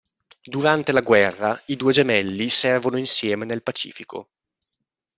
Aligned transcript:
Durante 0.43 0.91
la 0.93 1.01
guerra 1.01 1.61
i 1.67 1.75
due 1.75 1.93
gemelli 1.93 2.49
servono 2.49 2.97
insieme 2.97 3.45
nel 3.45 3.61
Pacifico. 3.61 4.29